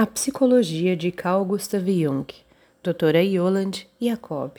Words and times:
A 0.00 0.06
Psicologia 0.06 0.96
de 0.96 1.10
Carl 1.10 1.44
Gustav 1.44 1.84
Jung, 1.84 2.32
Doutora 2.84 3.20
Yolande 3.20 3.88
Jacob. 4.00 4.52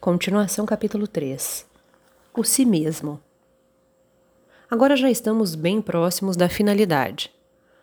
Continuação, 0.00 0.64
capítulo 0.64 1.08
3. 1.08 1.66
O 2.32 2.44
si 2.44 2.64
mesmo. 2.64 3.20
Agora 4.70 4.94
já 4.94 5.10
estamos 5.10 5.56
bem 5.56 5.82
próximos 5.82 6.36
da 6.36 6.48
finalidade. 6.48 7.32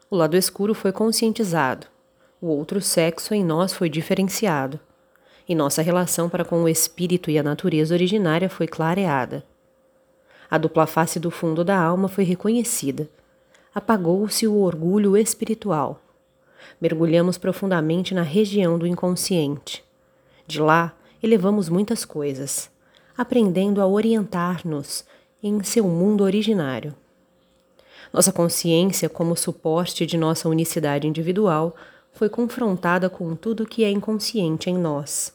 O 0.10 0.16
lado 0.16 0.38
escuro 0.38 0.74
foi 0.74 0.94
conscientizado. 0.94 1.88
O 2.40 2.48
outro 2.48 2.80
sexo 2.80 3.34
em 3.34 3.44
nós 3.44 3.74
foi 3.74 3.90
diferenciado. 3.90 4.80
E 5.46 5.54
nossa 5.54 5.82
relação 5.82 6.30
para 6.30 6.46
com 6.46 6.64
o 6.64 6.70
espírito 6.70 7.30
e 7.30 7.38
a 7.38 7.44
natureza 7.44 7.94
originária 7.94 8.50
foi 8.50 8.66
clareada. 8.66 9.44
A 10.50 10.58
dupla 10.58 10.88
face 10.88 11.20
do 11.20 11.30
fundo 11.30 11.66
da 11.66 11.78
alma 11.78 12.08
foi 12.08 12.24
reconhecida. 12.24 13.10
Apagou-se 13.74 14.48
o 14.48 14.56
orgulho 14.56 15.18
espiritual 15.18 16.00
mergulhamos 16.80 17.38
profundamente 17.38 18.14
na 18.14 18.22
região 18.22 18.78
do 18.78 18.88
inconsciente. 18.88 19.84
De 20.48 20.60
lá, 20.60 20.94
elevamos 21.22 21.70
muitas 21.70 22.06
coisas, 22.06 22.70
aprendendo 23.18 23.82
a 23.82 23.88
orientar-nos 23.88 25.06
em 25.42 25.64
seu 25.64 25.86
mundo 25.86 26.24
originário. 26.24 26.94
Nossa 28.14 28.32
consciência, 28.32 29.10
como 29.10 29.36
suporte 29.36 30.06
de 30.06 30.18
nossa 30.18 30.48
unicidade 30.48 31.08
individual, 31.08 31.76
foi 32.14 32.30
confrontada 32.30 33.10
com 33.10 33.36
tudo 33.36 33.66
que 33.66 33.84
é 33.84 33.92
inconsciente 33.92 34.70
em 34.70 34.78
nós, 34.78 35.34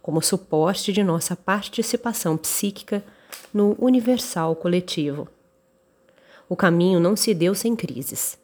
como 0.00 0.22
suporte 0.22 0.92
de 0.92 1.02
nossa 1.02 1.34
participação 1.34 2.36
psíquica 2.36 3.02
no 3.52 3.76
universal 3.78 4.54
coletivo. 4.54 5.28
O 6.48 6.56
caminho 6.56 7.00
não 7.00 7.16
se 7.16 7.34
deu 7.34 7.54
sem 7.54 7.74
crises. 7.74 8.38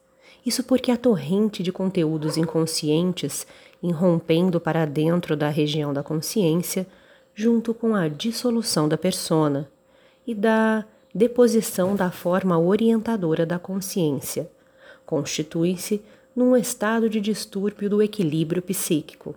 Isso 0.48 0.62
porque 0.62 0.91
a 0.91 0.97
torrente 0.97 1.62
de 1.62 1.70
conteúdos 1.70 2.38
inconscientes, 2.38 3.47
irrompendo 3.83 4.59
para 4.59 4.87
dentro 4.87 5.36
da 5.36 5.50
região 5.50 5.92
da 5.92 6.03
consciência, 6.03 6.86
junto 7.34 7.75
com 7.75 7.95
a 7.95 8.09
dissolução 8.09 8.89
da 8.89 8.97
persona 8.97 9.70
e 10.27 10.34
da 10.34 10.87
deposição 11.14 11.95
da 11.95 12.11
forma 12.11 12.59
orientadora 12.59 13.45
da 13.45 13.59
consciência, 13.59 14.50
constituem-se 15.05 16.00
num 16.34 16.56
estado 16.56 17.11
de 17.11 17.20
distúrbio 17.20 17.91
do 17.91 18.03
equilíbrio 18.03 18.62
psíquico. 18.62 19.34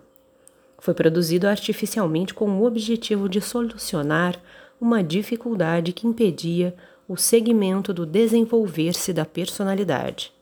Foi 0.78 0.94
produzido 0.94 1.46
artificialmente 1.46 2.32
com 2.32 2.48
o 2.58 2.64
objetivo 2.64 3.28
de 3.28 3.42
solucionar 3.42 4.40
uma 4.80 5.04
dificuldade 5.04 5.92
que 5.92 6.06
impedia 6.06 6.74
o 7.06 7.18
segmento 7.18 7.92
do 7.92 8.06
desenvolver-se 8.06 9.12
da 9.12 9.26
personalidade. 9.26 10.32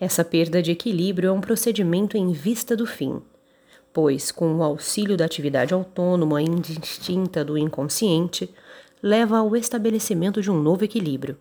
Essa 0.00 0.24
perda 0.24 0.62
de 0.62 0.70
equilíbrio 0.70 1.28
é 1.28 1.32
um 1.32 1.42
procedimento 1.42 2.16
em 2.16 2.32
vista 2.32 2.74
do 2.74 2.86
fim, 2.86 3.20
pois, 3.92 4.32
com 4.32 4.56
o 4.56 4.62
auxílio 4.62 5.14
da 5.14 5.26
atividade 5.26 5.74
autônoma 5.74 6.40
e 6.40 6.46
indistinta 6.46 7.44
do 7.44 7.58
inconsciente, 7.58 8.50
leva 9.02 9.36
ao 9.36 9.54
estabelecimento 9.54 10.40
de 10.40 10.50
um 10.50 10.58
novo 10.58 10.86
equilíbrio, 10.86 11.36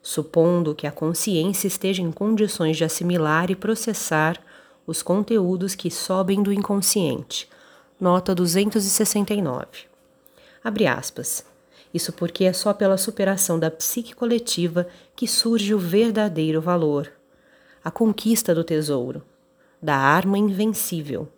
supondo 0.00 0.74
que 0.74 0.86
a 0.86 0.90
consciência 0.90 1.68
esteja 1.68 2.00
em 2.00 2.10
condições 2.10 2.78
de 2.78 2.84
assimilar 2.84 3.50
e 3.50 3.56
processar 3.56 4.40
os 4.86 5.02
conteúdos 5.02 5.74
que 5.74 5.90
sobem 5.90 6.42
do 6.42 6.50
inconsciente. 6.50 7.46
Nota 8.00 8.34
269. 8.34 9.66
Abre 10.64 10.86
aspas. 10.86 11.44
Isso 11.92 12.10
porque 12.10 12.44
é 12.44 12.54
só 12.54 12.72
pela 12.72 12.96
superação 12.96 13.58
da 13.58 13.70
psique 13.70 14.14
coletiva 14.14 14.88
que 15.14 15.28
surge 15.28 15.74
o 15.74 15.78
verdadeiro 15.78 16.60
valor 16.62 17.17
a 17.82 17.90
conquista 17.90 18.54
do 18.54 18.64
tesouro, 18.64 19.22
da 19.80 19.96
arma 19.96 20.36
invencível, 20.36 21.28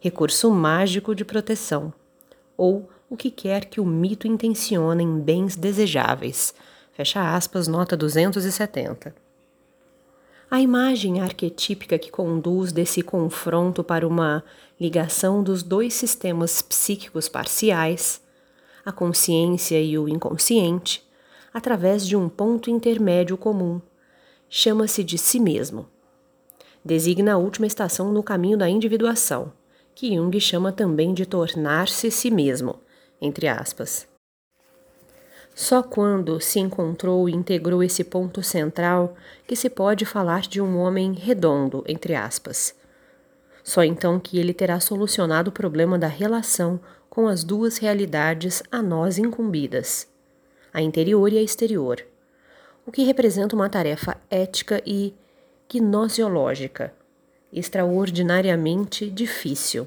recurso 0.00 0.50
mágico 0.50 1.14
de 1.14 1.24
proteção, 1.24 1.92
ou 2.56 2.88
o 3.10 3.16
que 3.16 3.30
quer 3.30 3.64
que 3.64 3.80
o 3.80 3.86
mito 3.86 4.26
intencione 4.26 5.02
em 5.02 5.18
bens 5.18 5.56
desejáveis. 5.56 6.54
Fecha 6.92 7.34
aspas, 7.34 7.66
nota 7.66 7.96
270. 7.96 9.14
A 10.50 10.60
imagem 10.60 11.20
arquetípica 11.20 11.98
que 11.98 12.10
conduz 12.10 12.72
desse 12.72 13.02
confronto 13.02 13.84
para 13.84 14.06
uma 14.06 14.42
ligação 14.80 15.42
dos 15.42 15.62
dois 15.62 15.94
sistemas 15.94 16.62
psíquicos 16.62 17.28
parciais, 17.28 18.20
a 18.84 18.90
consciência 18.90 19.80
e 19.80 19.98
o 19.98 20.08
inconsciente, 20.08 21.06
através 21.52 22.06
de 22.06 22.16
um 22.16 22.28
ponto 22.28 22.70
intermédio 22.70 23.36
comum, 23.36 23.80
chama-se 24.48 25.04
de 25.04 25.18
si 25.18 25.38
mesmo. 25.38 25.86
Designa 26.84 27.34
a 27.34 27.36
última 27.36 27.66
estação 27.66 28.12
no 28.12 28.22
caminho 28.22 28.56
da 28.56 28.68
individuação, 28.68 29.52
que 29.94 30.14
Jung 30.14 30.38
chama 30.40 30.72
também 30.72 31.12
de 31.12 31.26
tornar-se 31.26 32.10
si 32.10 32.30
mesmo, 32.30 32.80
entre 33.20 33.46
aspas. 33.48 34.06
Só 35.54 35.82
quando 35.82 36.40
se 36.40 36.60
encontrou 36.60 37.28
e 37.28 37.34
integrou 37.34 37.82
esse 37.82 38.04
ponto 38.04 38.42
central 38.42 39.16
que 39.46 39.56
se 39.56 39.68
pode 39.68 40.04
falar 40.04 40.42
de 40.42 40.60
um 40.60 40.78
homem 40.78 41.12
redondo, 41.12 41.84
entre 41.86 42.14
aspas. 42.14 42.74
Só 43.64 43.82
então 43.82 44.20
que 44.20 44.38
ele 44.38 44.54
terá 44.54 44.78
solucionado 44.78 45.50
o 45.50 45.52
problema 45.52 45.98
da 45.98 46.06
relação 46.06 46.80
com 47.10 47.26
as 47.26 47.42
duas 47.42 47.76
realidades 47.78 48.62
a 48.70 48.80
nós 48.80 49.18
incumbidas, 49.18 50.06
a 50.72 50.80
interior 50.80 51.32
e 51.32 51.38
a 51.38 51.42
exterior 51.42 52.06
o 52.88 52.90
que 52.90 53.04
representa 53.04 53.54
uma 53.54 53.68
tarefa 53.68 54.16
ética 54.30 54.82
e 54.86 55.14
gnosiológica 55.70 56.94
extraordinariamente 57.52 59.10
difícil, 59.10 59.86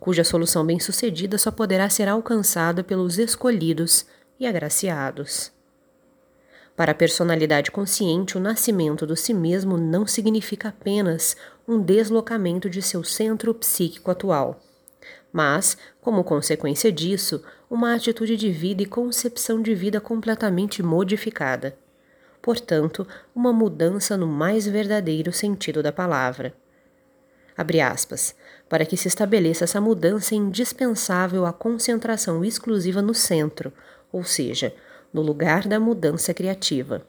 cuja 0.00 0.24
solução 0.24 0.66
bem-sucedida 0.66 1.38
só 1.38 1.52
poderá 1.52 1.88
ser 1.88 2.08
alcançada 2.08 2.82
pelos 2.82 3.20
escolhidos 3.20 4.04
e 4.40 4.48
agraciados. 4.48 5.52
Para 6.74 6.90
a 6.90 6.94
personalidade 6.94 7.70
consciente, 7.70 8.36
o 8.36 8.40
nascimento 8.40 9.06
do 9.06 9.14
si 9.14 9.32
mesmo 9.32 9.76
não 9.76 10.04
significa 10.04 10.70
apenas 10.70 11.36
um 11.68 11.80
deslocamento 11.80 12.68
de 12.68 12.82
seu 12.82 13.04
centro 13.04 13.54
psíquico 13.54 14.10
atual, 14.10 14.60
mas, 15.32 15.76
como 16.00 16.24
consequência 16.24 16.90
disso, 16.90 17.44
uma 17.70 17.94
atitude 17.94 18.36
de 18.36 18.50
vida 18.50 18.82
e 18.82 18.86
concepção 18.86 19.62
de 19.62 19.72
vida 19.72 20.00
completamente 20.00 20.82
modificada 20.82 21.80
portanto, 22.42 23.06
uma 23.34 23.52
mudança 23.52 24.16
no 24.16 24.26
mais 24.26 24.66
verdadeiro 24.66 25.32
sentido 25.32 25.82
da 25.82 25.92
palavra. 25.92 26.52
Aspas. 27.88 28.34
Para 28.68 28.84
que 28.84 28.96
se 28.96 29.06
estabeleça 29.06 29.64
essa 29.64 29.80
mudança 29.80 30.34
é 30.34 30.38
indispensável 30.38 31.46
a 31.46 31.52
concentração 31.52 32.44
exclusiva 32.44 33.00
no 33.00 33.14
centro, 33.14 33.72
ou 34.10 34.24
seja, 34.24 34.74
no 35.12 35.22
lugar 35.22 35.68
da 35.68 35.78
mudança 35.78 36.34
criativa. 36.34 37.06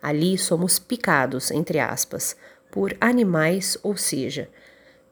Ali 0.00 0.38
somos 0.38 0.78
picados, 0.78 1.50
entre 1.50 1.80
aspas, 1.80 2.36
por 2.70 2.96
animais, 3.00 3.76
ou 3.82 3.96
seja, 3.96 4.48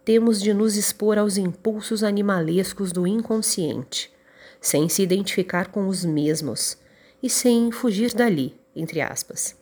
temos 0.05 0.41
de 0.41 0.53
nos 0.53 0.77
expor 0.77 1.19
aos 1.19 1.39
impulsos 1.39 2.05
animalescos 2.05 2.93
do 2.93 3.07
inconsciente, 3.07 4.13
sem 4.61 4.89
se 4.89 5.03
identificar 5.03 5.69
com 5.69 5.89
os 5.89 6.05
mesmos 6.05 6.77
e 7.23 7.31
sem 7.31 7.73
fugir 7.73 8.13
dali, 8.13 8.55
entre 8.75 9.01
aspas. 9.01 9.57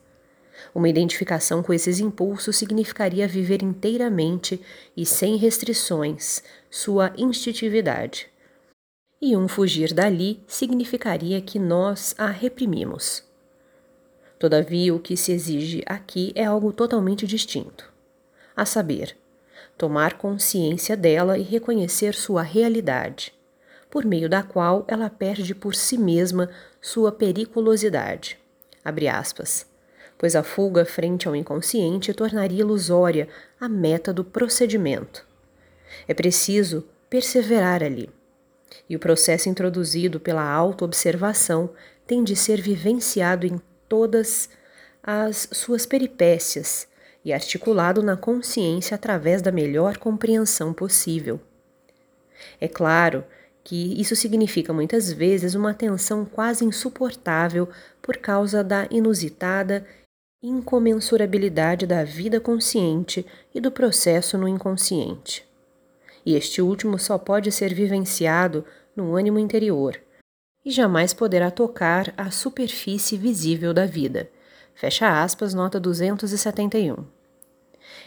Uma 0.73 0.89
identificação 0.89 1.61
com 1.61 1.73
esses 1.73 1.99
impulsos 1.99 2.55
significaria 2.55 3.27
viver 3.27 3.61
inteiramente 3.61 4.61
e 4.95 5.05
sem 5.05 5.35
restrições 5.37 6.43
sua 6.69 7.13
instintividade. 7.17 8.27
E 9.21 9.35
um 9.37 9.47
fugir 9.47 9.93
dali 9.93 10.41
significaria 10.47 11.41
que 11.41 11.57
nós 11.57 12.13
a 12.17 12.27
reprimimos. 12.27 13.23
Todavia, 14.37 14.93
o 14.93 14.99
que 14.99 15.15
se 15.15 15.31
exige 15.31 15.83
aqui 15.85 16.33
é 16.35 16.43
algo 16.43 16.73
totalmente 16.73 17.25
distinto. 17.25 17.91
A 18.55 18.65
saber, 18.65 19.15
tomar 19.77 20.17
consciência 20.17 20.97
dela 20.97 21.37
e 21.37 21.43
reconhecer 21.43 22.13
sua 22.13 22.41
realidade, 22.41 23.33
por 23.89 24.03
meio 24.05 24.27
da 24.27 24.43
qual 24.43 24.83
ela 24.87 25.09
perde 25.09 25.55
por 25.55 25.73
si 25.73 25.97
mesma 25.97 26.49
sua 26.81 27.11
periculosidade 27.11 28.42
abre 28.83 29.07
aspas, 29.07 29.65
pois 30.17 30.35
a 30.35 30.43
fuga 30.43 30.85
frente 30.85 31.27
ao 31.27 31.35
inconsciente 31.35 32.13
tornaria 32.13 32.61
ilusória 32.61 33.27
a 33.59 33.67
meta 33.67 34.13
do 34.13 34.23
procedimento. 34.23 35.25
É 36.07 36.13
preciso 36.13 36.87
perseverar 37.09 37.83
ali. 37.83 38.09
E 38.89 38.95
o 38.95 38.99
processo 38.99 39.49
introduzido 39.49 40.19
pela 40.19 40.43
autoobservação 40.43 41.69
tem 42.07 42.23
de 42.23 42.35
ser 42.35 42.61
vivenciado 42.61 43.45
em 43.45 43.61
todas 43.87 44.49
as 45.01 45.47
suas 45.51 45.85
peripécias 45.85 46.87
e 47.23 47.31
articulado 47.31 48.01
na 48.01 48.17
consciência 48.17 48.95
através 48.95 49.41
da 49.41 49.51
melhor 49.51 49.97
compreensão 49.97 50.73
possível. 50.73 51.39
É 52.59 52.67
claro 52.67 53.23
que 53.63 53.99
isso 53.99 54.15
significa 54.15 54.73
muitas 54.73 55.11
vezes 55.11 55.55
uma 55.55 55.73
tensão 55.73 56.25
quase 56.25 56.65
insuportável 56.65 57.69
por 58.01 58.17
causa 58.17 58.63
da 58.63 58.87
inusitada 58.91 59.85
incomensurabilidade 60.41 61.87
da 61.87 62.03
vida 62.03 62.39
consciente 62.41 63.25
e 63.55 63.61
do 63.61 63.71
processo 63.71 64.37
no 64.37 64.45
inconsciente. 64.45 65.47
E 66.25 66.35
este 66.35 66.61
último 66.61 66.99
só 66.99 67.17
pode 67.17 67.49
ser 67.49 67.73
vivenciado 67.73 68.65
no 68.93 69.15
ânimo 69.15 69.39
interior 69.39 69.97
e 70.65 70.71
jamais 70.71 71.13
poderá 71.13 71.49
tocar 71.49 72.13
a 72.17 72.29
superfície 72.29 73.17
visível 73.17 73.73
da 73.73 73.85
vida. 73.85 74.29
Fecha 74.75 75.21
aspas, 75.21 75.53
nota 75.53 75.79
271. 75.79 77.22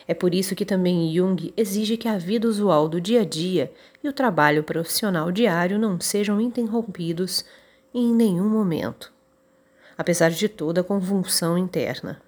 É 0.06 0.15
por 0.15 0.35
isso 0.35 0.55
que 0.55 0.65
também 0.65 1.12
Jung 1.15 1.53
exige 1.56 1.97
que 1.97 2.09
a 2.09 2.19
vida 2.19 2.49
usual 2.49 2.88
do 2.88 3.00
dia 3.00 3.23
a 3.23 3.25
dia 3.25 3.73
e 4.03 4.09
o 4.09 4.12
trabalho 4.12 4.62
profissional 4.62 5.33
diário 5.33 5.79
não 5.79 6.00
sejam 6.00 6.41
interrompidos 6.41 7.44
em 7.93 8.15
nenhum 8.15 8.49
momento, 8.49 9.12
apesar 9.97 10.31
de 10.31 10.49
toda 10.49 10.81
a 10.81 10.85
convulsão 10.85 11.56
interna. 11.56 12.21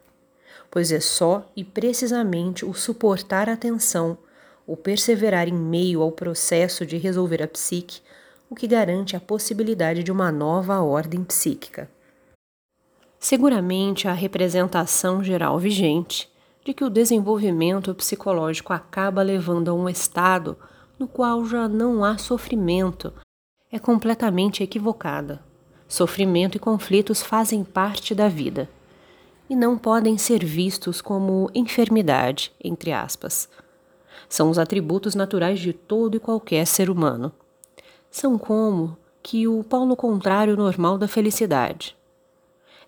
Pois 0.71 0.93
é 0.93 1.01
só 1.01 1.51
e 1.57 1.65
precisamente 1.65 2.65
o 2.65 2.75
suportar 2.75 3.49
a 3.49 3.57
tensão, 3.57 4.19
o 4.67 4.77
perseverar 4.77 5.49
em 5.49 5.55
meio 5.55 6.03
ao 6.03 6.13
processo 6.13 6.85
de 6.85 6.99
resolver 6.99 7.43
a 7.43 7.49
psique, 7.49 8.01
o 8.51 8.55
que 8.55 8.67
garante 8.67 9.17
a 9.17 9.21
possibilidade 9.21 10.03
de 10.03 10.13
uma 10.13 10.33
nova 10.33 10.81
ordem 10.81 11.23
psíquica. 11.23 11.89
Seguramente 13.19 14.07
a 14.07 14.13
representação 14.13 15.25
geral 15.25 15.59
vigente 15.59 16.31
de 16.65 16.75
que 16.75 16.85
o 16.85 16.91
desenvolvimento 16.91 17.95
psicológico 17.95 18.73
acaba 18.73 19.23
levando 19.23 19.69
a 19.69 19.75
um 19.75 19.89
estado 19.89 20.57
no 20.99 21.07
qual 21.07 21.45
já 21.45 21.69
não 21.69 22.05
há 22.05 22.19
sofrimento 22.19 23.13
é 23.71 23.79
completamente 23.79 24.63
equivocada. 24.63 25.43
Sofrimento 25.87 26.57
e 26.57 26.61
conflitos 26.61 27.23
fazem 27.23 27.65
parte 27.65 28.15
da 28.15 28.29
vida 28.29 28.69
e 29.49 29.57
não 29.57 29.79
podem 29.79 30.19
ser 30.19 30.45
vistos 30.45 31.01
como 31.01 31.51
enfermidade, 31.55 32.53
entre 32.63 32.93
aspas. 32.93 33.49
São 34.29 34.51
os 34.51 34.59
atributos 34.59 35.15
naturais 35.15 35.59
de 35.59 35.73
todo 35.73 36.17
e 36.17 36.21
qualquer 36.21 36.67
ser 36.67 36.91
humano. 36.91 37.33
São 38.11 38.37
como 38.39 38.97
que 39.23 39.49
o 39.49 39.65
polo 39.65 39.97
contrário 39.97 40.57
normal 40.57 40.99
da 40.99 41.09
felicidade. 41.09 41.97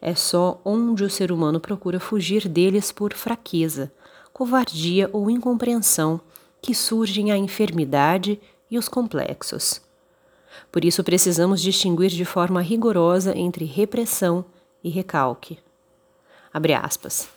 É 0.02 0.14
só 0.14 0.58
onde 0.64 1.04
o 1.04 1.10
ser 1.10 1.30
humano 1.30 1.60
procura 1.60 2.00
fugir 2.00 2.48
deles 2.48 2.90
por 2.90 3.12
fraqueza, 3.12 3.92
covardia 4.32 5.10
ou 5.12 5.30
incompreensão 5.30 6.20
que 6.62 6.74
surgem 6.74 7.30
a 7.30 7.36
enfermidade 7.36 8.40
e 8.70 8.78
os 8.78 8.88
complexos. 8.88 9.82
Por 10.72 10.84
isso 10.84 11.04
precisamos 11.04 11.60
distinguir 11.60 12.10
de 12.10 12.24
forma 12.24 12.62
rigorosa 12.62 13.36
entre 13.36 13.66
repressão 13.66 14.44
e 14.82 14.88
recalque. 14.88 15.58
Abre 16.52 16.72
aspas. 16.72 17.28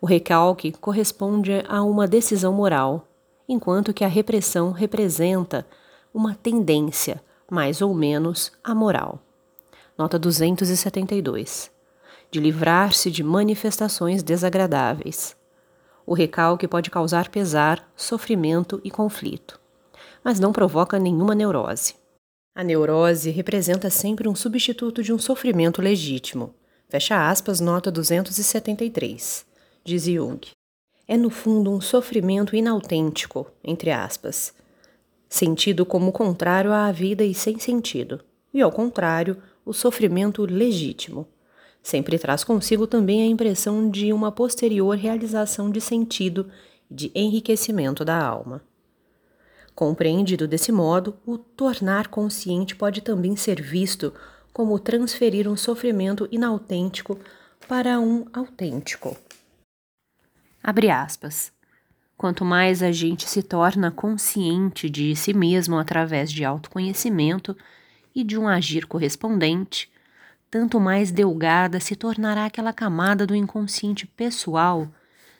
O 0.00 0.06
recalque 0.06 0.72
corresponde 0.72 1.64
a 1.68 1.82
uma 1.82 2.06
decisão 2.06 2.52
moral, 2.52 3.08
enquanto 3.48 3.94
que 3.94 4.04
a 4.04 4.08
repressão 4.08 4.72
representa 4.72 5.66
uma 6.12 6.34
tendência, 6.34 7.22
mais 7.50 7.80
ou 7.80 7.94
menos, 7.94 8.52
amoral. 8.62 9.20
Nota 9.96 10.18
272 10.18 11.77
de 12.30 12.40
livrar-se 12.40 13.10
de 13.10 13.22
manifestações 13.22 14.22
desagradáveis. 14.22 15.36
O 16.06 16.14
recalque 16.14 16.68
pode 16.68 16.90
causar 16.90 17.28
pesar, 17.28 17.90
sofrimento 17.96 18.80
e 18.84 18.90
conflito, 18.90 19.60
mas 20.22 20.38
não 20.38 20.52
provoca 20.52 20.98
nenhuma 20.98 21.34
neurose. 21.34 21.94
A 22.54 22.64
neurose 22.64 23.30
representa 23.30 23.88
sempre 23.88 24.28
um 24.28 24.34
substituto 24.34 25.02
de 25.02 25.12
um 25.12 25.18
sofrimento 25.18 25.80
legítimo. 25.80 26.54
Fecha 26.88 27.28
aspas, 27.30 27.60
nota 27.60 27.90
273, 27.90 29.46
diz 29.84 30.04
Jung. 30.04 30.40
É 31.06 31.16
no 31.16 31.30
fundo 31.30 31.70
um 31.70 31.80
sofrimento 31.80 32.56
inautêntico, 32.56 33.46
entre 33.62 33.90
aspas, 33.90 34.52
sentido 35.28 35.86
como 35.86 36.12
contrário 36.12 36.72
à 36.72 36.90
vida 36.90 37.24
e 37.24 37.34
sem 37.34 37.58
sentido, 37.58 38.20
e 38.52 38.60
ao 38.60 38.72
contrário, 38.72 39.36
o 39.64 39.72
sofrimento 39.72 40.44
legítimo 40.44 41.26
sempre 41.88 42.18
traz 42.18 42.44
consigo 42.44 42.86
também 42.86 43.22
a 43.22 43.26
impressão 43.26 43.90
de 43.90 44.12
uma 44.12 44.30
posterior 44.30 44.94
realização 44.94 45.70
de 45.70 45.80
sentido 45.80 46.50
e 46.90 46.94
de 46.94 47.10
enriquecimento 47.14 48.04
da 48.04 48.22
alma. 48.22 48.62
Compreendido 49.74 50.46
desse 50.46 50.70
modo, 50.70 51.16
o 51.24 51.38
tornar 51.38 52.08
consciente 52.08 52.76
pode 52.76 53.00
também 53.00 53.36
ser 53.36 53.62
visto 53.62 54.12
como 54.52 54.78
transferir 54.78 55.48
um 55.48 55.56
sofrimento 55.56 56.28
inautêntico 56.30 57.18
para 57.66 57.98
um 57.98 58.26
autêntico. 58.34 59.16
Abre 60.62 60.90
aspas. 60.90 61.50
Quanto 62.18 62.44
mais 62.44 62.82
a 62.82 62.92
gente 62.92 63.26
se 63.26 63.42
torna 63.42 63.90
consciente 63.90 64.90
de 64.90 65.16
si 65.16 65.32
mesmo 65.32 65.78
através 65.78 66.30
de 66.30 66.44
autoconhecimento 66.44 67.56
e 68.14 68.22
de 68.22 68.36
um 68.36 68.46
agir 68.46 68.86
correspondente, 68.86 69.88
tanto 70.50 70.80
mais 70.80 71.12
delgada 71.12 71.78
se 71.80 71.94
tornará 71.94 72.46
aquela 72.46 72.72
camada 72.72 73.26
do 73.26 73.34
inconsciente 73.34 74.06
pessoal 74.06 74.88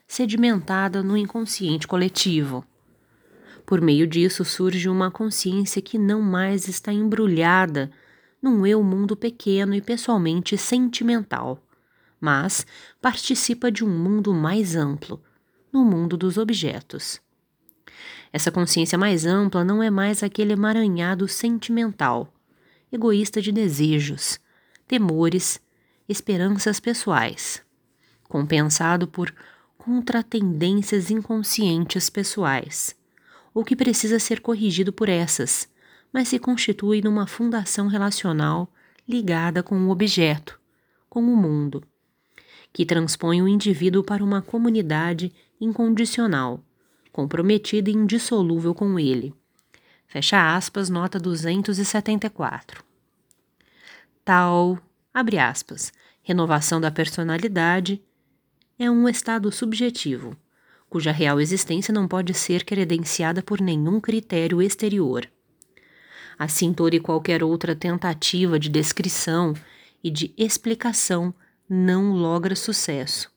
sedimentada 0.06 1.02
no 1.02 1.16
inconsciente 1.16 1.86
coletivo. 1.86 2.64
Por 3.66 3.80
meio 3.80 4.06
disso 4.06 4.44
surge 4.44 4.88
uma 4.88 5.10
consciência 5.10 5.82
que 5.82 5.98
não 5.98 6.22
mais 6.22 6.68
está 6.68 6.92
embrulhada 6.92 7.90
num 8.40 8.66
eu 8.66 8.82
mundo 8.82 9.16
pequeno 9.16 9.74
e 9.74 9.82
pessoalmente 9.82 10.56
sentimental, 10.56 11.62
mas 12.20 12.66
participa 13.00 13.70
de 13.70 13.84
um 13.84 13.90
mundo 13.90 14.32
mais 14.32 14.74
amplo, 14.74 15.22
no 15.72 15.84
mundo 15.84 16.16
dos 16.16 16.38
objetos. 16.38 17.20
Essa 18.32 18.50
consciência 18.50 18.96
mais 18.96 19.26
ampla 19.26 19.64
não 19.64 19.82
é 19.82 19.90
mais 19.90 20.22
aquele 20.22 20.52
emaranhado 20.52 21.28
sentimental, 21.28 22.32
egoísta 22.90 23.42
de 23.42 23.52
desejos, 23.52 24.38
temores, 24.88 25.60
esperanças 26.08 26.80
pessoais, 26.80 27.62
compensado 28.26 29.06
por 29.06 29.32
contratendências 29.76 31.10
inconscientes 31.10 32.08
pessoais, 32.08 32.96
ou 33.52 33.62
que 33.62 33.76
precisa 33.76 34.18
ser 34.18 34.40
corrigido 34.40 34.90
por 34.90 35.10
essas, 35.10 35.68
mas 36.10 36.28
se 36.28 36.38
constitui 36.38 37.02
numa 37.02 37.26
fundação 37.26 37.86
relacional 37.86 38.72
ligada 39.06 39.62
com 39.62 39.76
o 39.76 39.90
objeto, 39.90 40.58
com 41.08 41.20
o 41.20 41.36
mundo, 41.36 41.84
que 42.72 42.86
transpõe 42.86 43.42
o 43.42 43.48
indivíduo 43.48 44.02
para 44.02 44.24
uma 44.24 44.40
comunidade 44.40 45.30
incondicional, 45.60 46.64
comprometida 47.12 47.90
e 47.90 47.94
indissolúvel 47.94 48.74
com 48.74 48.98
ele. 48.98 49.34
Fecha 50.06 50.56
aspas, 50.56 50.88
nota 50.88 51.18
274 51.18 52.87
tal, 54.28 54.78
abre 55.14 55.38
aspas, 55.38 55.90
renovação 56.22 56.78
da 56.78 56.90
personalidade 56.90 57.98
é 58.78 58.90
um 58.90 59.08
estado 59.08 59.50
subjetivo, 59.50 60.36
cuja 60.90 61.10
real 61.10 61.40
existência 61.40 61.94
não 61.94 62.06
pode 62.06 62.34
ser 62.34 62.62
credenciada 62.62 63.42
por 63.42 63.58
nenhum 63.58 63.98
critério 63.98 64.60
exterior. 64.60 65.26
Assim, 66.38 66.74
toda 66.74 66.94
e 66.94 67.00
qualquer 67.00 67.42
outra 67.42 67.74
tentativa 67.74 68.58
de 68.58 68.68
descrição 68.68 69.54
e 70.04 70.10
de 70.10 70.34
explicação 70.36 71.32
não 71.66 72.12
logra 72.12 72.54
sucesso. 72.54 73.32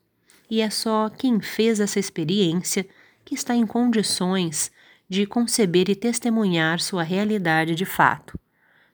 E 0.50 0.60
é 0.60 0.68
só 0.68 1.08
quem 1.08 1.40
fez 1.40 1.80
essa 1.80 1.98
experiência 1.98 2.86
que 3.24 3.34
está 3.34 3.56
em 3.56 3.66
condições 3.66 4.70
de 5.08 5.24
conceber 5.24 5.88
e 5.88 5.94
testemunhar 5.94 6.80
sua 6.80 7.02
realidade 7.02 7.74
de 7.74 7.86
fato. 7.86 8.38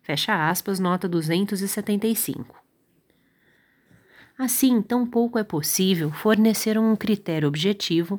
Fecha 0.09 0.49
aspas, 0.49 0.81
nota 0.81 1.07
275. 1.07 2.65
Assim, 4.38 4.81
tampouco 4.81 5.38
é 5.38 5.45
possível 5.45 6.11
fornecer 6.11 6.79
um 6.79 6.97
critério 6.97 7.47
objetivo, 7.47 8.19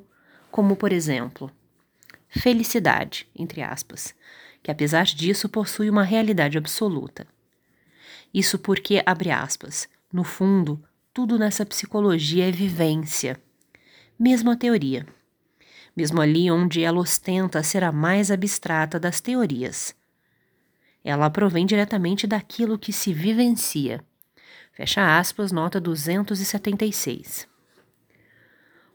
como, 0.52 0.76
por 0.76 0.94
exemplo, 0.94 1.52
felicidade, 2.28 3.28
entre 3.36 3.64
aspas, 3.64 4.14
que 4.62 4.70
apesar 4.70 5.06
disso 5.06 5.50
possui 5.50 5.90
uma 5.90 6.04
realidade 6.04 6.60
absoluta. 6.60 7.26
Isso 8.32 8.60
porque, 8.60 9.02
abre 9.04 9.32
aspas, 9.32 9.90
no 10.14 10.24
fundo, 10.24 10.80
tudo 11.12 11.40
nessa 11.40 11.66
psicologia 11.66 12.50
é 12.50 12.52
vivência, 12.52 13.36
mesmo 14.20 14.52
a 14.52 14.56
teoria. 14.56 15.08
Mesmo 15.98 16.22
ali 16.22 16.52
onde 16.52 16.84
ela 16.84 17.00
ostenta 17.00 17.64
ser 17.64 17.84
a 17.84 17.92
mais 17.92 18.30
abstrata 18.30 19.00
das 19.00 19.20
teorias 19.20 19.98
ela 21.04 21.30
provém 21.30 21.66
diretamente 21.66 22.28
daquilo 22.28 22.78
que 22.78 22.92
se 22.92 23.14
vivencia. 23.14 24.04
Fecha 24.74 25.18
aspas, 25.18 25.52
nota 25.52 25.80
276. 25.80 27.48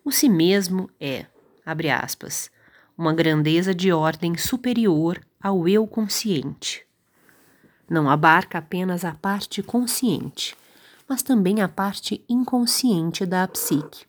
O 0.05 0.11
si 0.11 0.29
mesmo 0.29 0.91
é, 1.01 1.27
abre 1.65 1.91
aspas, 1.91 2.51
uma 2.97 3.13
grandeza 3.13 3.75
de 3.75 3.93
ordem 3.93 4.37
superior 4.37 5.21
ao 5.43 5.69
eu 5.69 5.87
consciente. 5.87 6.87
Não 7.89 8.09
abarca 8.09 8.59
apenas 8.59 9.05
a 9.05 9.15
parte 9.15 9.63
consciente, 9.63 10.57
mas 11.09 11.23
também 11.23 11.61
a 11.61 11.69
parte 11.69 12.25
inconsciente 12.29 13.27
da 13.27 13.47
psique. 13.47 14.07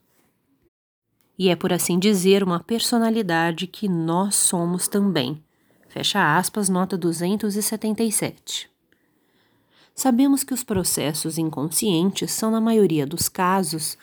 e 1.37 1.49
é, 1.49 1.55
por 1.55 1.73
assim 1.73 1.99
dizer, 1.99 2.41
uma 2.41 2.61
personalidade 2.61 3.67
que 3.67 3.89
nós 3.89 4.35
somos 4.35 4.87
também. 4.87 5.43
Fecha 5.95 6.37
aspas, 6.37 6.67
nota 6.67 6.97
277. 6.97 8.69
Sabemos 9.95 10.43
que 10.43 10.53
os 10.53 10.61
processos 10.61 11.37
inconscientes 11.37 12.33
são, 12.33 12.51
na 12.51 12.59
maioria 12.59 13.07
dos 13.07 13.29
casos, 13.29 13.97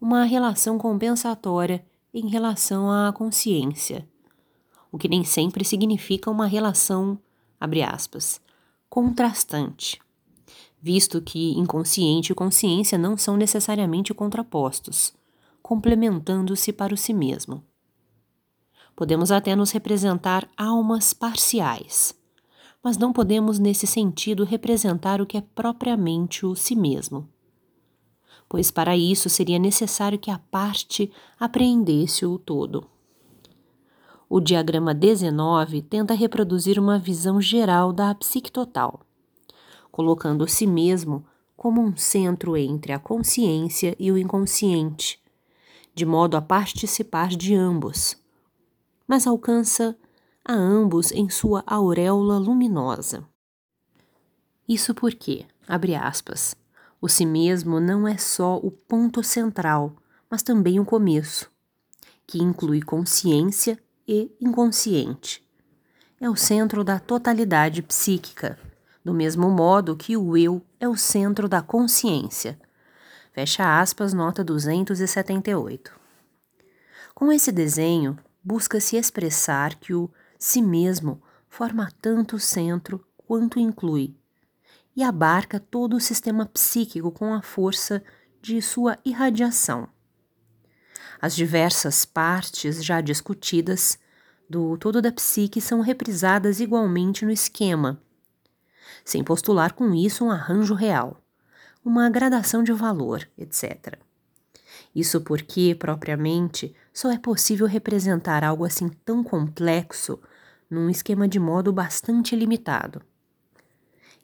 uma 0.00 0.22
relação 0.22 0.78
compensatória 0.78 1.84
em 2.14 2.28
relação 2.28 2.88
à 2.92 3.12
consciência, 3.12 4.08
o 4.92 4.96
que 4.96 5.08
nem 5.08 5.24
sempre 5.24 5.64
significa 5.64 6.30
uma 6.30 6.46
relação, 6.46 7.18
abre 7.58 7.82
aspas, 7.82 8.40
contrastante, 8.88 10.00
visto 10.80 11.20
que 11.20 11.58
inconsciente 11.58 12.30
e 12.30 12.36
consciência 12.36 12.96
não 12.96 13.16
são 13.16 13.36
necessariamente 13.36 14.14
contrapostos, 14.14 15.12
complementando-se 15.60 16.72
para 16.72 16.94
o 16.94 16.96
si 16.96 17.12
mesmo. 17.12 17.64
Podemos 18.94 19.32
até 19.32 19.56
nos 19.56 19.70
representar 19.70 20.48
almas 20.56 21.12
parciais 21.12 22.14
mas 22.82 22.98
não 22.98 23.12
podemos, 23.12 23.58
nesse 23.58 23.86
sentido, 23.86 24.44
representar 24.44 25.20
o 25.20 25.26
que 25.26 25.36
é 25.36 25.40
propriamente 25.54 26.44
o 26.44 26.56
si 26.56 26.74
mesmo. 26.74 27.28
Pois 28.48 28.70
para 28.70 28.96
isso 28.96 29.30
seria 29.30 29.58
necessário 29.58 30.18
que 30.18 30.30
a 30.30 30.38
parte 30.38 31.10
apreendesse 31.38 32.26
o 32.26 32.38
todo. 32.38 32.84
O 34.28 34.40
diagrama 34.40 34.92
19 34.92 35.82
tenta 35.82 36.14
reproduzir 36.14 36.78
uma 36.78 36.98
visão 36.98 37.40
geral 37.40 37.92
da 37.92 38.14
psique 38.14 38.50
total, 38.50 39.00
colocando 39.90 40.42
o 40.42 40.48
si 40.48 40.66
mesmo 40.66 41.24
como 41.56 41.80
um 41.80 41.96
centro 41.96 42.56
entre 42.56 42.92
a 42.92 42.98
consciência 42.98 43.94
e 43.98 44.10
o 44.10 44.18
inconsciente, 44.18 45.20
de 45.94 46.04
modo 46.04 46.36
a 46.36 46.42
participar 46.42 47.28
de 47.28 47.54
ambos, 47.54 48.16
mas 49.06 49.26
alcança 49.26 49.96
a 50.44 50.52
ambos 50.52 51.12
em 51.12 51.28
sua 51.28 51.62
auréola 51.66 52.38
luminosa. 52.38 53.26
Isso 54.68 54.94
porque, 54.94 55.46
abre 55.66 55.94
aspas, 55.94 56.54
o 57.00 57.08
si 57.08 57.26
mesmo 57.26 57.80
não 57.80 58.06
é 58.06 58.16
só 58.16 58.56
o 58.56 58.70
ponto 58.70 59.22
central, 59.22 59.94
mas 60.30 60.42
também 60.42 60.80
o 60.80 60.84
começo, 60.84 61.50
que 62.26 62.42
inclui 62.42 62.80
consciência 62.80 63.78
e 64.06 64.30
inconsciente. 64.40 65.42
É 66.20 66.30
o 66.30 66.36
centro 66.36 66.84
da 66.84 66.98
totalidade 66.98 67.82
psíquica, 67.82 68.58
do 69.04 69.12
mesmo 69.12 69.50
modo 69.50 69.96
que 69.96 70.16
o 70.16 70.36
eu 70.36 70.62
é 70.78 70.88
o 70.88 70.96
centro 70.96 71.48
da 71.48 71.60
consciência. 71.60 72.58
Fecha 73.32 73.80
aspas, 73.80 74.12
nota 74.12 74.44
278. 74.44 75.92
Com 77.14 77.32
esse 77.32 77.50
desenho, 77.50 78.16
busca-se 78.42 78.96
expressar 78.96 79.76
que 79.76 79.94
o 79.94 80.10
si 80.38 80.60
mesmo 80.60 81.22
forma 81.48 81.90
tanto 82.00 82.36
o 82.36 82.40
centro 82.40 83.04
quanto 83.16 83.60
inclui, 83.60 84.14
e 84.96 85.02
abarca 85.02 85.60
todo 85.60 85.96
o 85.96 86.00
sistema 86.00 86.46
psíquico 86.46 87.10
com 87.10 87.32
a 87.32 87.42
força 87.42 88.02
de 88.40 88.60
sua 88.60 88.98
irradiação. 89.04 89.88
As 91.20 91.36
diversas 91.36 92.04
partes 92.04 92.84
já 92.84 93.00
discutidas 93.00 93.98
do 94.48 94.76
todo 94.76 95.00
da 95.00 95.12
psique 95.12 95.60
são 95.60 95.80
reprisadas 95.80 96.60
igualmente 96.60 97.24
no 97.24 97.30
esquema, 97.30 98.02
sem 99.04 99.22
postular 99.22 99.72
com 99.72 99.94
isso 99.94 100.24
um 100.24 100.30
arranjo 100.30 100.74
real, 100.74 101.22
uma 101.84 102.10
gradação 102.10 102.62
de 102.62 102.72
valor, 102.72 103.28
etc. 103.38 103.98
Isso 104.94 105.20
porque, 105.20 105.74
propriamente, 105.74 106.74
só 106.92 107.10
é 107.10 107.18
possível 107.18 107.66
representar 107.66 108.44
algo 108.44 108.64
assim 108.64 108.88
tão 109.04 109.24
complexo 109.24 110.18
num 110.70 110.90
esquema 110.90 111.26
de 111.26 111.38
modo 111.38 111.72
bastante 111.72 112.36
limitado. 112.36 113.02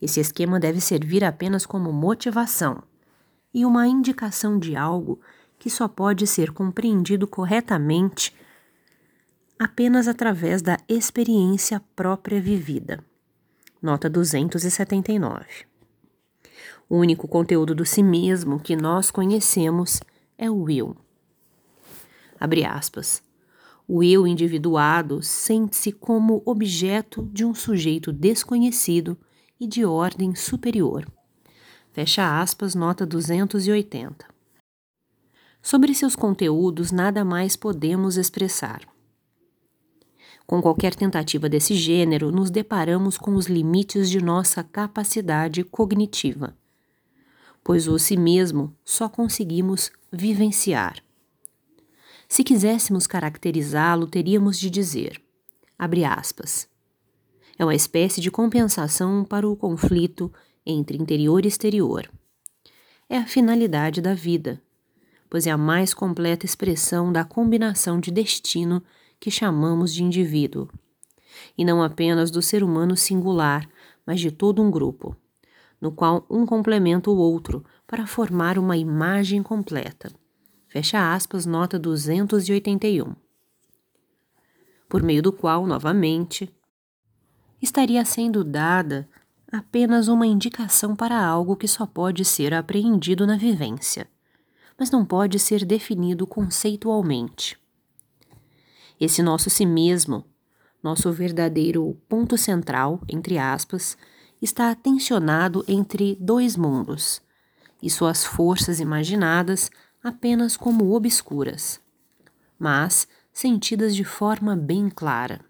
Esse 0.00 0.20
esquema 0.20 0.60
deve 0.60 0.80
servir 0.80 1.24
apenas 1.24 1.66
como 1.66 1.92
motivação 1.92 2.82
e 3.52 3.64
uma 3.64 3.86
indicação 3.86 4.58
de 4.58 4.76
algo 4.76 5.20
que 5.58 5.68
só 5.68 5.88
pode 5.88 6.26
ser 6.26 6.52
compreendido 6.52 7.26
corretamente 7.26 8.34
apenas 9.58 10.06
através 10.06 10.62
da 10.62 10.78
experiência 10.88 11.82
própria 11.96 12.40
vivida. 12.40 13.02
Nota 13.82 14.08
279. 14.08 15.44
O 16.88 16.96
único 16.96 17.26
conteúdo 17.26 17.74
do 17.74 17.84
si 17.84 18.02
mesmo 18.02 18.60
que 18.60 18.76
nós 18.76 19.10
conhecemos 19.10 20.00
é 20.38 20.50
o 20.50 20.70
eu. 20.70 20.96
Abre 22.38 22.64
aspas. 22.64 23.22
O 23.86 24.02
eu 24.02 24.26
individuado 24.26 25.22
sente-se 25.22 25.92
como 25.92 26.42
objeto 26.44 27.28
de 27.32 27.44
um 27.44 27.54
sujeito 27.54 28.12
desconhecido 28.12 29.16
e 29.58 29.66
de 29.66 29.84
ordem 29.84 30.34
superior. 30.34 31.06
Fecha 31.90 32.40
aspas, 32.40 32.74
nota 32.74 33.06
280. 33.06 34.26
Sobre 35.62 35.94
seus 35.94 36.14
conteúdos, 36.14 36.92
nada 36.92 37.24
mais 37.24 37.56
podemos 37.56 38.16
expressar. 38.16 38.82
Com 40.46 40.62
qualquer 40.62 40.94
tentativa 40.94 41.48
desse 41.48 41.74
gênero, 41.74 42.30
nos 42.30 42.50
deparamos 42.50 43.18
com 43.18 43.34
os 43.34 43.46
limites 43.46 44.08
de 44.08 44.22
nossa 44.22 44.62
capacidade 44.62 45.64
cognitiva, 45.64 46.56
pois 47.62 47.88
o 47.88 47.98
si 47.98 48.16
mesmo 48.16 48.74
só 48.84 49.08
conseguimos 49.08 49.90
vivenciar. 50.10 51.02
Se 52.28 52.44
quiséssemos 52.44 53.06
caracterizá-lo, 53.06 54.06
teríamos 54.06 54.58
de 54.58 54.68
dizer, 54.68 55.20
abre 55.78 56.04
aspas, 56.04 56.68
é 57.58 57.64
uma 57.64 57.74
espécie 57.74 58.20
de 58.20 58.30
compensação 58.30 59.24
para 59.24 59.48
o 59.48 59.56
conflito 59.56 60.30
entre 60.64 60.98
interior 60.98 61.44
e 61.46 61.48
exterior. 61.48 62.08
É 63.08 63.16
a 63.16 63.26
finalidade 63.26 64.02
da 64.02 64.12
vida, 64.12 64.62
pois 65.30 65.46
é 65.46 65.50
a 65.50 65.56
mais 65.56 65.94
completa 65.94 66.44
expressão 66.44 67.10
da 67.10 67.24
combinação 67.24 67.98
de 67.98 68.10
destino 68.10 68.84
que 69.18 69.30
chamamos 69.30 69.92
de 69.92 70.04
indivíduo, 70.04 70.68
e 71.56 71.64
não 71.64 71.82
apenas 71.82 72.30
do 72.30 72.42
ser 72.42 72.62
humano 72.62 72.94
singular, 72.94 73.66
mas 74.06 74.20
de 74.20 74.30
todo 74.30 74.62
um 74.62 74.70
grupo, 74.70 75.16
no 75.80 75.90
qual 75.90 76.26
um 76.28 76.44
complementa 76.44 77.10
o 77.10 77.16
outro 77.16 77.64
para 77.86 78.06
formar 78.06 78.58
uma 78.58 78.76
imagem 78.76 79.42
completa. 79.42 80.12
Fecha 80.68 81.14
aspas, 81.14 81.46
nota 81.46 81.78
281. 81.78 83.16
Por 84.88 85.02
meio 85.02 85.22
do 85.22 85.32
qual, 85.32 85.66
novamente, 85.66 86.54
estaria 87.60 88.04
sendo 88.04 88.44
dada 88.44 89.08
apenas 89.50 90.08
uma 90.08 90.26
indicação 90.26 90.94
para 90.94 91.18
algo 91.24 91.56
que 91.56 91.66
só 91.66 91.86
pode 91.86 92.22
ser 92.24 92.52
apreendido 92.52 93.26
na 93.26 93.36
vivência, 93.36 94.06
mas 94.78 94.90
não 94.90 95.06
pode 95.06 95.38
ser 95.38 95.64
definido 95.64 96.26
conceitualmente. 96.26 97.58
Esse 99.00 99.22
nosso 99.22 99.48
si 99.48 99.64
mesmo, 99.64 100.24
nosso 100.82 101.10
verdadeiro 101.12 101.96
ponto 102.08 102.36
central, 102.36 103.00
entre 103.08 103.38
aspas, 103.38 103.96
está 104.40 104.74
tensionado 104.74 105.64
entre 105.66 106.16
dois 106.20 106.56
mundos, 106.56 107.22
e 107.82 107.88
suas 107.88 108.24
forças 108.24 108.80
imaginadas 108.80 109.70
apenas 110.02 110.56
como 110.56 110.94
obscuras, 110.94 111.80
mas 112.58 113.08
sentidas 113.32 113.94
de 113.94 114.04
forma 114.04 114.56
bem 114.56 114.88
clara. 114.88 115.44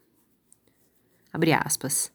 Abre 1.33 1.53
aspas. 1.53 2.13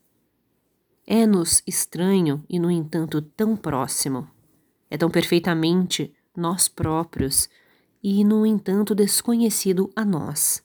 É-nos 1.05 1.61
estranho 1.67 2.43
e, 2.49 2.59
no 2.59 2.71
entanto, 2.71 3.21
tão 3.21 3.55
próximo. 3.55 4.27
É 4.89 4.97
tão 4.97 5.09
perfeitamente 5.09 6.13
nós 6.35 6.67
próprios 6.67 7.49
e, 8.01 8.23
no 8.23 8.45
entanto, 8.45 8.95
desconhecido 8.95 9.89
a 9.95 10.05
nós. 10.05 10.63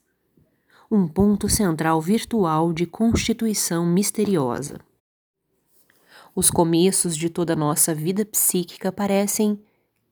Um 0.91 1.07
ponto 1.07 1.47
central 1.47 2.01
virtual 2.01 2.73
de 2.73 2.85
constituição 2.85 3.85
misteriosa. 3.85 4.79
Os 6.35 6.49
começos 6.49 7.17
de 7.17 7.29
toda 7.29 7.55
nossa 7.55 7.93
vida 7.93 8.25
psíquica 8.25 8.91
parecem 8.91 9.61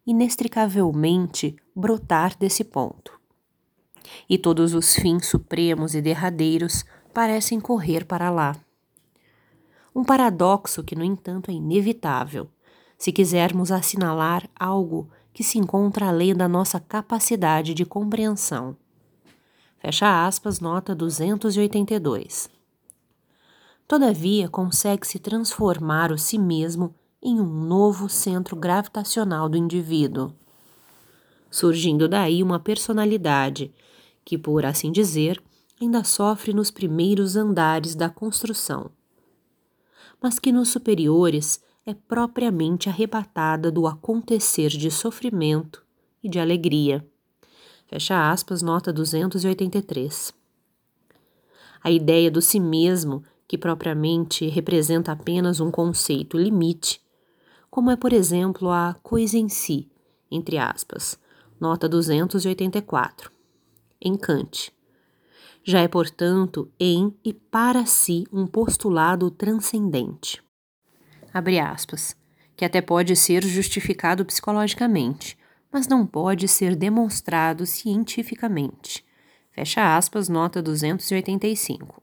inextricavelmente 0.08 1.58
brotar 1.76 2.38
desse 2.38 2.64
ponto. 2.64 3.20
E 4.30 4.38
todos 4.38 4.74
os 4.74 4.96
fins 4.96 5.28
supremos 5.28 5.94
e 5.94 6.02
derradeiros 6.02 6.86
parecem 7.14 7.60
correr 7.60 8.06
para 8.06 8.30
lá. 8.30 8.56
Um 9.94 10.06
paradoxo 10.06 10.82
que, 10.82 10.96
no 10.96 11.04
entanto, 11.04 11.52
é 11.52 11.54
inevitável, 11.54 12.50
se 12.98 13.12
quisermos 13.12 13.70
assinalar 13.70 14.50
algo 14.58 15.10
que 15.34 15.44
se 15.44 15.58
encontra 15.58 16.08
além 16.08 16.34
da 16.34 16.48
nossa 16.48 16.80
capacidade 16.80 17.74
de 17.74 17.86
compreensão. 17.86 18.78
Fecha 19.78 20.26
aspas, 20.26 20.60
nota 20.60 20.96
282. 20.96 22.50
Todavia, 23.88 24.50
consegue-se 24.50 25.20
transformar 25.20 26.12
o 26.12 26.18
si 26.18 26.38
mesmo 26.38 26.96
em 27.27 27.41
um 27.41 27.46
novo 27.46 28.07
centro 28.07 28.55
gravitacional 28.55 29.50
do 29.50 29.57
indivíduo, 29.57 30.31
surgindo 31.51 32.07
daí 32.07 32.41
uma 32.41 32.57
personalidade 32.57 33.69
que, 34.24 34.38
por 34.38 34.65
assim 34.65 34.93
dizer, 34.93 35.43
ainda 35.81 36.05
sofre 36.05 36.53
nos 36.53 36.72
primeiros 36.72 37.36
andares 37.36 37.96
da 37.96 38.10
construção, 38.10 38.89
mas 40.22 40.39
que 40.39 40.53
nos 40.53 40.69
superiores 40.69 41.62
é 41.86 41.93
propriamente 41.93 42.88
arrebatada 42.88 43.69
do 43.69 43.88
acontecer 43.88 44.69
de 44.69 44.89
sofrimento 44.89 45.84
e 46.24 46.29
de 46.29 46.39
alegria. 46.39 47.05
Fecha 47.88 48.31
aspas, 48.31 48.62
nota 48.62 48.93
283. 48.93 50.34
A 51.84 51.91
ideia 51.91 52.31
do 52.31 52.41
si 52.41 52.57
mesmo, 52.57 53.22
que 53.46 53.57
propriamente 53.57 54.48
representa 54.48 55.12
apenas 55.12 55.60
um 55.60 55.69
conceito 55.69 56.38
limite, 56.38 57.05
como 57.77 57.91
é, 57.91 57.96
por 57.96 58.12
exemplo, 58.12 58.72
a 58.72 58.96
coisa 59.03 59.38
em 59.38 59.48
si, 59.48 59.88
entre 60.31 60.57
aspas, 60.57 61.15
nota 61.60 61.88
284, 61.88 63.31
em 64.01 64.17
Kant. 64.17 64.74
Já 65.63 65.81
é, 65.81 65.88
portanto, 65.88 66.72
em 66.79 67.15
e 67.24 67.31
para 67.31 67.86
si 67.86 68.25
um 68.34 68.48
postulado 68.48 69.29
transcendente. 69.29 70.43
Abre 71.31 71.60
aspas, 71.60 72.17
que 72.55 72.65
até 72.65 72.81
pode 72.81 73.15
ser 73.15 73.46
justificado 73.46 74.25
psicologicamente, 74.25 75.38
mas 75.72 75.88
não 75.88 76.03
pode 76.03 76.48
ser 76.48 76.75
demonstrado 76.75 77.63
cientificamente. 77.67 79.05
Fecha 79.51 79.96
aspas, 79.96 80.27
nota 80.27 80.63
285. 80.63 82.01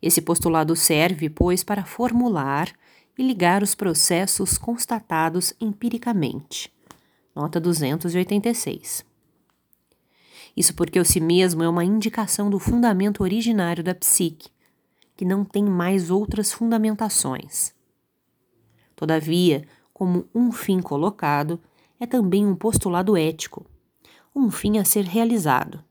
Esse 0.00 0.22
postulado 0.22 0.76
serve, 0.76 1.28
pois, 1.28 1.64
para 1.64 1.84
formular 1.84 2.72
e 3.18 3.22
ligar 3.22 3.62
os 3.62 3.74
processos 3.74 4.58
constatados 4.58 5.54
empiricamente. 5.60 6.72
Nota 7.34 7.60
286. 7.60 9.04
Isso 10.56 10.74
porque 10.74 11.00
o 11.00 11.04
si 11.04 11.20
mesmo 11.20 11.62
é 11.62 11.68
uma 11.68 11.84
indicação 11.84 12.48
do 12.48 12.58
fundamento 12.58 13.22
originário 13.22 13.82
da 13.82 13.94
psique, 13.94 14.50
que 15.16 15.24
não 15.24 15.44
tem 15.44 15.64
mais 15.64 16.10
outras 16.10 16.52
fundamentações. 16.52 17.74
Todavia, 18.94 19.66
como 19.92 20.28
um 20.34 20.52
fim 20.52 20.80
colocado, 20.80 21.60
é 21.98 22.06
também 22.06 22.46
um 22.46 22.54
postulado 22.54 23.16
ético, 23.16 23.66
um 24.34 24.50
fim 24.50 24.78
a 24.78 24.84
ser 24.84 25.04
realizado. 25.04 25.82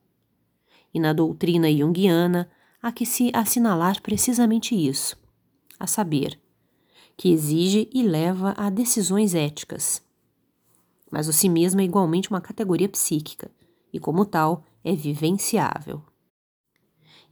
E 0.94 1.00
na 1.00 1.14
doutrina 1.14 1.72
junguiana 1.72 2.50
há 2.82 2.92
que 2.92 3.06
se 3.06 3.32
assinalar 3.34 4.02
precisamente 4.02 4.76
isso, 4.76 5.18
a 5.80 5.88
saber, 5.88 6.40
que 7.16 7.32
exige 7.32 7.90
e 7.94 8.04
leva 8.04 8.54
a 8.58 8.70
decisões 8.70 9.36
éticas. 9.36 10.02
Mas 11.12 11.28
o 11.28 11.34
si 11.34 11.48
mesmo 11.48 11.82
é 11.82 11.84
igualmente 11.84 12.30
uma 12.30 12.42
categoria 12.42 12.90
psíquica 12.90 13.52
e, 13.92 14.00
como 14.00 14.26
tal, 14.26 14.64
é 14.84 14.96
vivenciável. 14.96 16.02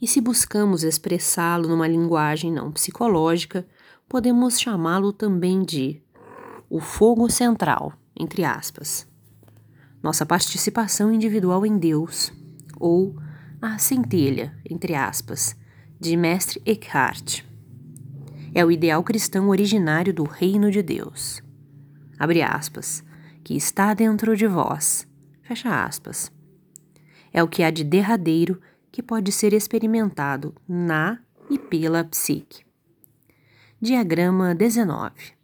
E 0.02 0.08
se 0.08 0.22
buscamos 0.22 0.84
expressá-lo 0.84 1.68
numa 1.68 1.88
linguagem 1.88 2.52
não 2.52 2.72
psicológica, 2.72 3.68
podemos 4.08 4.60
chamá-lo 4.60 5.14
também 5.14 5.64
de 5.64 6.02
o 6.70 6.80
fogo 6.80 7.30
central, 7.30 7.94
entre 8.20 8.44
aspas. 8.44 9.08
Nossa 10.02 10.26
participação 10.26 11.14
individual 11.14 11.66
em 11.66 11.78
Deus, 11.78 12.32
ou 12.80 13.16
a 13.62 13.78
centelha, 13.78 14.58
entre 14.70 14.96
aspas, 14.96 15.56
de 16.00 16.18
Mestre 16.18 16.62
Eckhart. 16.66 17.51
É 18.54 18.66
o 18.66 18.72
ideal 18.72 19.04
cristão 19.04 19.48
originário 19.50 20.14
do 20.14 20.24
reino 20.24 20.70
de 20.70 20.82
Deus. 20.82 21.42
Abre 22.20 22.42
aspas, 22.42 23.04
que 23.44 23.56
está 23.56 23.94
dentro 23.94 24.36
de 24.36 24.46
vós. 24.46 25.08
Fecha 25.42 25.84
aspas. 25.84 26.32
É 27.34 27.42
o 27.42 27.48
que 27.48 27.64
há 27.64 27.72
de 27.72 27.84
derradeiro 27.84 28.62
que 28.92 29.02
pode 29.02 29.32
ser 29.32 29.54
experimentado 29.54 30.54
na 30.68 31.20
e 31.50 31.58
pela 31.58 32.04
psique. 32.04 32.64
Diagrama 33.82 34.54
19. 34.54 35.41